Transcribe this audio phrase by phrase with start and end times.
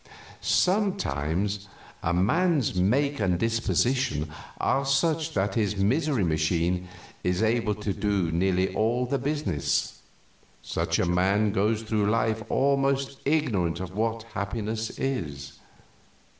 [0.41, 1.67] Sometimes
[2.01, 6.87] a man's make and disposition are such that his misery machine
[7.23, 10.01] is able to do nearly all the business.
[10.63, 15.59] Such a man goes through life almost ignorant of what happiness is.